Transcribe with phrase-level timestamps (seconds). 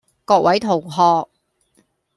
[0.25, 1.27] 各位同學